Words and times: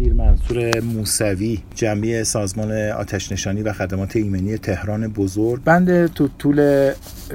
میر 0.00 0.12
منصور 0.12 0.80
موسوی 0.80 1.58
جمعی 1.74 2.24
سازمان 2.24 2.90
آتش 2.90 3.32
نشانی 3.32 3.62
و 3.62 3.72
خدمات 3.72 4.16
ایمنی 4.16 4.58
تهران 4.58 5.08
بزرگ. 5.08 5.64
بند 5.64 6.06
تو 6.06 6.28
طول 6.38 6.90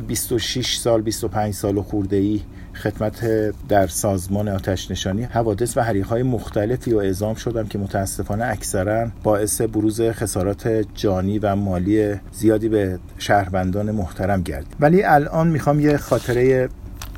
26 0.07 0.75
سال 0.75 1.01
25 1.01 1.53
سال 1.53 1.81
خورده 1.81 2.15
ای 2.15 2.41
خدمت 2.73 3.25
در 3.69 3.87
سازمان 3.87 4.47
آتش 4.47 4.91
نشانی 4.91 5.23
حوادث 5.23 5.77
و 5.77 6.03
های 6.03 6.23
مختلفی 6.23 6.93
و 6.93 6.97
اعزام 6.97 7.35
شدم 7.35 7.67
که 7.67 7.77
متاسفانه 7.77 8.45
اکثرا 8.45 9.07
باعث 9.23 9.61
بروز 9.61 10.01
خسارات 10.01 10.85
جانی 10.93 11.39
و 11.39 11.55
مالی 11.55 12.13
زیادی 12.31 12.69
به 12.69 12.99
شهروندان 13.17 13.91
محترم 13.91 14.41
گرد 14.41 14.65
ولی 14.79 15.03
الان 15.03 15.47
می‌خوام 15.47 15.79
یه 15.79 15.97
خاطره 15.97 16.69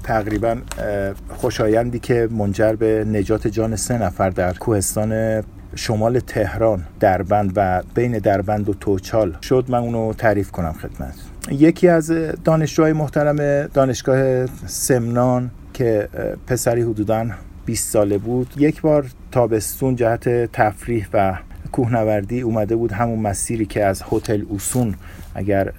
تقریبا 0.08 0.58
خوشایندی 1.30 2.00
که 2.00 2.28
منجر 2.32 2.74
به 2.74 3.06
نجات 3.06 3.48
جان 3.48 3.76
سه 3.76 3.98
نفر 3.98 4.30
در 4.30 4.54
کوهستان 4.54 5.44
شمال 5.76 6.20
تهران 6.20 6.84
دربند 7.00 7.52
و 7.56 7.84
بین 7.96 8.20
دربند 8.20 8.70
و 8.70 8.74
توچال 8.74 9.38
شد. 9.42 9.66
من 9.68 9.80
اونو 9.80 10.14
تعریف 10.14 10.52
کنم 10.52 10.74
خدمت. 10.74 11.14
یکی 11.52 11.88
از 11.88 12.12
دانشجوهای 12.44 12.94
محترم 12.94 13.68
دانشگاه 13.68 14.46
سمنان 14.66 15.52
که 15.74 16.10
پسری 16.48 16.82
حدودا 16.82 17.26
20 17.66 17.92
ساله 17.92 18.18
بود 18.18 18.54
یک 18.58 18.82
بار 18.82 19.06
تابستون 19.32 19.96
جهت 19.96 20.52
تفریح 20.52 21.08
و 21.14 21.38
کوهنوردی 21.78 22.42
اومده 22.42 22.76
بود 22.76 22.92
همون 22.92 23.20
مسیری 23.20 23.66
که 23.66 23.86
از 23.86 24.04
هتل 24.12 24.42
اوسون 24.50 24.96
اگر 25.36 25.72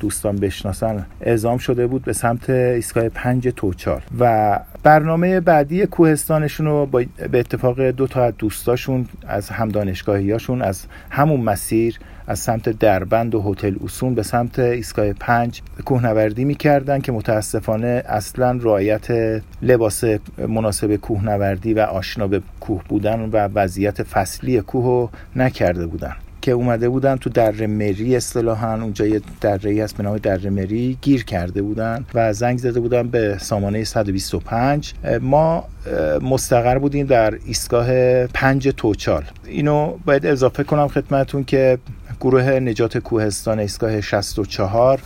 دوستان 0.00 0.36
بشناسن 0.36 1.06
اعزام 1.20 1.58
شده 1.58 1.86
بود 1.86 2.02
به 2.02 2.12
سمت 2.12 2.50
ایستگاه 2.50 3.08
پنج 3.08 3.48
توچال. 3.56 4.00
و 4.20 4.60
برنامه 4.82 5.40
بعدی 5.40 5.86
کوهستانشون 5.86 6.66
رو 6.66 6.86
به 6.86 7.38
اتفاق 7.38 7.80
دو 7.80 8.06
تا 8.06 8.24
از 8.24 8.34
دوستاشون 8.38 9.06
از 9.28 9.50
هم 9.50 9.68
دانشگاهیاشون 9.68 10.62
از 10.62 10.86
همون 11.10 11.40
مسیر 11.40 11.98
از 12.26 12.38
سمت 12.38 12.68
دربند 12.68 13.34
و 13.34 13.42
هتل 13.42 13.74
اوسون 13.80 14.14
به 14.14 14.22
سمت 14.22 14.58
ایستگاه 14.58 15.12
پنج 15.12 15.62
کوهنوردی 15.84 16.44
می‌کردن 16.44 17.00
که 17.00 17.12
متاسفانه 17.12 18.02
اصلا 18.06 18.58
رعایت 18.62 19.10
لباس 19.62 20.04
مناسب 20.48 20.96
کوهنوردی 20.96 21.74
و 21.74 21.80
آشنا 21.80 22.26
به 22.26 22.42
کوه 22.60 22.82
بودن 22.88 23.20
و 23.20 23.36
وضعیت 23.36 24.02
فصلی 24.02 24.60
کوه 24.60 25.10
نکرده 25.36 25.86
بودن. 25.86 26.14
که 26.42 26.52
اومده 26.52 26.88
بودن 26.88 27.16
تو 27.16 27.30
در 27.30 27.66
مری 27.66 28.16
اصطلاحا 28.16 28.82
اونجا 28.82 29.06
یه 29.06 29.20
دره 29.40 29.84
هست 29.84 29.96
به 29.96 30.02
نام 30.02 30.18
در 30.18 30.48
مری 30.48 30.98
گیر 31.00 31.24
کرده 31.24 31.62
بودن 31.62 32.04
و 32.14 32.32
زنگ 32.32 32.58
زده 32.58 32.80
بودن 32.80 33.08
به 33.08 33.38
سامانه 33.40 33.84
125 33.84 34.94
ما 35.20 35.64
مستقر 36.22 36.78
بودیم 36.78 37.06
در 37.06 37.34
ایستگاه 37.46 38.26
پنج 38.26 38.68
توچال. 38.76 39.24
اینو 39.46 39.98
باید 40.04 40.26
اضافه 40.26 40.64
کنم 40.64 40.88
خدمتون 40.88 41.44
که 41.44 41.78
گروه 42.20 42.42
نجات 42.42 42.98
کوهستان 42.98 43.58
ایستگاه 43.58 44.00
64 44.00 45.00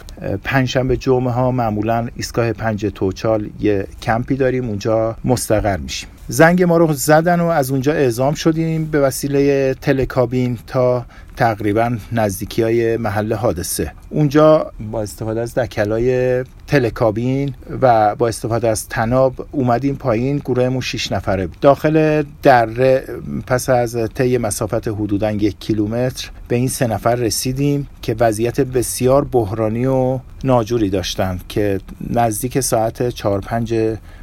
پنجشنبه 0.45 0.97
جمعه 0.97 1.33
ها 1.33 1.51
معمولا 1.51 2.09
ایستگاه 2.17 2.53
پنج 2.53 2.87
توچال 2.95 3.51
یه 3.61 3.87
کمپی 4.03 4.37
داریم. 4.37 4.69
اونجا 4.69 5.17
مستقر 5.25 5.77
میشیم. 5.77 6.09
زنگ 6.29 6.63
ما 6.63 6.77
رو 6.77 6.93
زدن 6.93 7.41
و 7.41 7.47
از 7.47 7.71
اونجا 7.71 7.93
اعزام 7.93 8.35
شدیم 8.35 8.85
به 8.85 9.01
وسیله 9.01 9.75
تلکابین 9.75 10.59
تا 10.67 11.07
تقریبا 11.37 11.97
نزدیکی 12.13 12.63
های 12.63 12.97
محل 12.97 13.33
حادثه. 13.33 13.93
اونجا 14.11 14.73
با 14.93 15.03
استفاده 15.03 15.41
از 15.41 15.55
دکلای 15.55 16.45
تلکابین 16.73 17.55
و 17.81 18.15
با 18.15 18.29
استفاده 18.29 18.69
از 18.69 18.89
تناب 18.89 19.47
اومدیم 19.51 19.95
پایین 19.95 20.39
گروهمون 20.39 20.81
6 20.81 21.13
نفره 21.13 21.47
بود. 21.47 21.61
داخل 21.61 22.23
دره 22.43 23.05
پس 23.47 23.69
از 23.69 23.97
طی 24.15 24.39
مسافت 24.39 24.89
حدودا 24.89 25.31
یک 25.31 25.59
کیلومتر 25.59 26.31
به 26.49 26.57
این 26.57 26.69
سه 26.69 26.87
نفر 26.87 27.15
رسیدیم 27.15 27.89
که 28.03 28.17
وضعیت 28.21 28.61
بسیار 28.61 29.25
بحرانی 29.25 29.87
و 29.87 30.19
ناجوری 30.45 30.91
داشتن 30.91 31.41
که 31.49 31.81
نزدیک 32.11 32.61
ساعت 32.61 33.09
4 33.09 33.41
5 33.41 33.75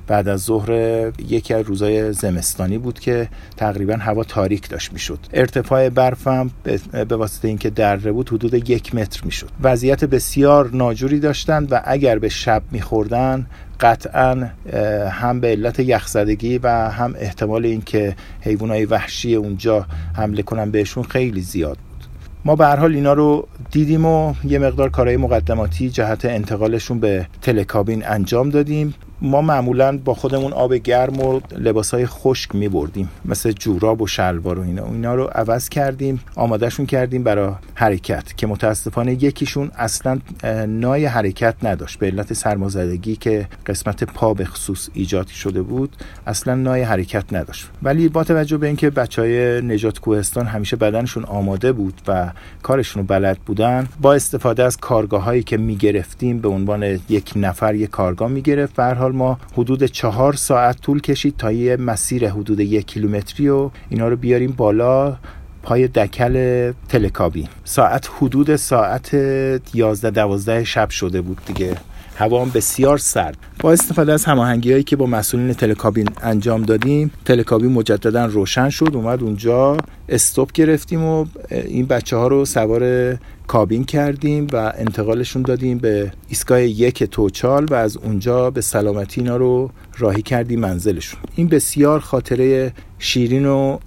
بعد 0.08 0.28
از 0.28 0.42
ظهر 0.42 0.72
یکی 1.30 1.54
از 1.54 1.66
روزای 1.66 2.14
زمستانی 2.14 2.78
بود 2.78 3.00
که 3.00 3.28
تقریبا 3.58 3.94
هوا 3.94 4.24
تاریک 4.24 4.70
داشت 4.70 4.94
می‌شد. 4.94 5.20
ارتفاع 5.34 5.90
برفم 5.90 6.52
به 6.92 7.16
واسطه 7.16 7.48
اینکه 7.48 7.70
دره 7.70 8.12
بود 8.12 8.30
حدود 8.30 8.70
یک 8.70 8.96
متر 8.96 9.22
می‌شد. 9.26 9.50
وضعیت 9.64 10.06
بسیار 10.06 10.70
ناجوری 10.74 11.20
داشتند 11.20 11.72
و 11.72 11.82
اگر 11.84 12.20
به 12.20 12.30
شب 12.40 12.64
میخوردن 12.72 13.46
قطعا 13.80 14.50
هم 15.12 15.40
به 15.40 15.48
علت 15.48 15.80
یخزدگی 15.80 16.58
و 16.58 16.68
هم 16.90 17.16
احتمال 17.18 17.66
اینکه 17.66 18.16
حیوانات 18.42 18.92
وحشی 18.92 19.36
اونجا 19.36 19.86
حمله 20.16 20.42
کنن 20.42 20.72
بهشون 20.72 21.04
خیلی 21.04 21.42
زیاد 21.42 21.78
ما 22.46 22.56
به 22.56 22.66
هر 22.66 22.76
حال 22.76 22.96
اینا 22.96 23.14
رو 23.14 23.48
دیدیم 23.72 24.06
و 24.06 24.34
یه 24.44 24.60
مقدار 24.60 24.90
کارهای 24.90 25.18
مقدماتی 25.18 25.90
جهت 25.90 26.26
انتقالشون 26.26 27.00
به 27.00 27.28
تلکابین 27.42 28.08
انجام 28.08 28.50
دادیم. 28.50 28.94
ما 29.22 29.42
معمولا 29.42 29.98
با 29.98 30.14
خودمون 30.14 30.54
آب 30.54 30.74
گرم 30.74 31.20
و 31.22 31.40
لباس 31.58 31.94
های 31.94 32.06
خشک 32.06 32.56
می 32.56 32.70
بردیم 32.70 33.10
مثل 33.26 33.52
جوراب 33.52 34.02
و 34.02 34.08
شلوار 34.08 34.60
و 34.60 34.62
اینا. 34.62 34.86
اینا 34.86 35.16
رو 35.16 35.24
عوض 35.24 35.70
کردیم 35.70 36.20
آمادهشون 36.36 36.86
کردیم 36.86 37.24
برای 37.24 37.52
حرکت 37.74 38.38
که 38.38 38.48
متاسفانه 38.48 39.24
یکیشون 39.24 39.72
اصلا 39.78 40.20
نای 40.68 41.06
حرکت 41.06 41.56
نداشت. 41.64 42.00
به 42.00 42.08
علت 42.08 42.34
سرمازدگی 42.34 43.16
که 43.16 43.48
قسمت 43.66 44.04
پا 44.04 44.34
به 44.34 44.46
خصوص 44.46 44.90
ایجاد 44.94 45.28
شده 45.28 45.62
بود 45.62 45.96
اصلا 46.28 46.56
نای 46.56 46.82
حرکت 46.82 47.34
نداشت. 47.34 47.70
ولی 47.84 48.10
با 48.10 48.24
توجه 48.24 48.58
به 48.58 48.68
اینکه 48.68 48.90
بچه 48.90 49.22
های 49.22 49.62
نجات 49.62 50.00
کوهستان 50.00 50.46
همیشه 50.46 50.76
بدنشون 50.76 51.24
آماده 51.24 51.72
بود 51.72 52.02
و 52.08 52.32
کارشون 52.64 53.02
رو 53.02 53.08
بلد 53.08 53.38
بودن 53.46 53.88
با 54.02 54.14
استفاده 54.14 54.64
از 54.64 54.78
کارگاه 54.78 55.24
هایی 55.24 55.44
که 55.44 55.58
می 55.58 55.76
گرفتیم 55.76 56.40
به 56.40 56.50
عنوان 56.50 56.84
یک 57.10 57.34
نفر 57.36 57.76
یک 57.76 57.90
کارگاه 57.90 58.30
می 58.30 58.42
گرفت 58.42 58.76
ما 59.12 59.40
حدود 59.54 59.84
چهار 59.84 60.34
ساعت 60.34 60.82
طول 60.82 61.02
کشید 61.02 61.38
تا 61.38 61.52
یه 61.52 61.78
مسیر 61.78 62.30
حدود 62.30 62.60
یک 62.60 62.86
کیلومتری 62.86 63.50
و 63.50 63.70
اینا 63.90 64.08
رو 64.08 64.16
بیاریم 64.16 64.52
بالا 64.52 65.18
پای 65.64 65.88
دکل 65.88 66.72
تلکابی. 66.90 67.48
ساعت 67.64 68.10
حدود 68.18 68.56
ساعت 68.56 69.14
11 69.74 70.10
دوازده 70.10 70.64
شب 70.64 70.90
شده 70.90 71.22
بود 71.22 71.38
دیگه. 71.46 71.78
هوا 72.20 72.42
هم 72.42 72.50
بسیار 72.50 72.98
سرد. 72.98 73.38
با 73.60 73.72
استفاده 73.72 74.14
از 74.14 74.26
هماهنگی 74.26 74.72
هایی 74.72 74.84
که 74.84 74.96
با 74.96 75.06
مسئولین 75.06 75.54
تلکابین 75.54 76.10
انجام 76.22 76.62
دادیم 76.62 77.12
تلکابین 77.26 77.72
مجددا 77.72 78.26
روشن 78.26 78.70
شد 78.70 78.92
اومد 78.94 79.24
اونجا 79.24 79.78
استوب 80.10 80.52
گرفتیم 80.52 81.04
و 81.04 81.26
این 81.52 81.86
بچه 81.86 82.18
ها 82.18 82.28
رو 82.28 82.46
سوار 82.46 83.16
کابین 83.48 83.84
کردیم 83.84 84.48
و 84.54 84.74
انتقالشون 84.78 85.42
دادیم 85.42 85.78
به 85.78 86.12
ایستگاه 86.28 86.64
یک 86.64 87.04
توچال 87.04 87.66
و 87.66 87.74
از 87.74 87.98
اونجا 87.98 88.50
به 88.50 88.62
سلامتی 88.62 89.22
اینا 89.22 89.38
رو 89.38 89.72
راهی 89.98 90.22
کردیم 90.22 90.60
منزلشون. 90.60 91.20
این 91.36 91.48
بسیار 91.48 92.00
خاطره 92.00 92.74
شیرین 93.00 93.46
و 93.46 93.78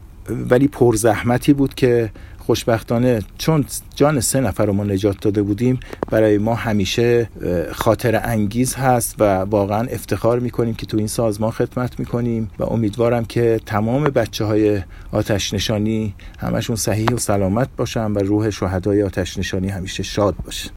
ولی 0.51 0.69
پرزحمتی 0.69 1.53
بود 1.53 1.75
که 1.75 2.11
خوشبختانه 2.43 3.23
چون 3.39 3.65
جان 3.95 4.21
سه 4.21 4.41
نفر 4.41 4.67
رو 4.67 4.73
ما 4.73 4.85
نجات 4.85 5.21
داده 5.21 5.43
بودیم 5.43 5.81
برای 6.11 6.39
ما 6.39 6.55
همیشه 6.55 7.29
خاطر 7.73 8.21
انگیز 8.25 8.75
هست 8.75 9.15
و 9.19 9.39
واقعا 9.39 9.87
افتخار 9.87 10.39
می‌کنیم 10.39 10.75
که 10.75 10.87
تو 10.87 10.97
این 10.97 11.07
سازمان 11.07 11.51
خدمت 11.51 11.99
می‌کنیم 11.99 12.51
و 12.59 12.65
امیدوارم 12.65 13.25
که 13.25 13.61
تمام 13.67 14.05
بچه 14.05 14.45
های 14.45 14.83
آتش 15.13 15.55
نشانی 15.55 16.15
همشون 16.39 16.77
صحیح 16.77 17.09
و 17.13 17.17
سلامت 17.17 17.69
باشن 17.77 18.13
و 18.13 18.19
روح 18.19 18.51
شهدای 18.51 19.03
آتش 19.03 19.39
نشانی 19.39 19.69
همیشه 19.69 20.03
شاد 20.03 20.35
باشه. 20.45 20.71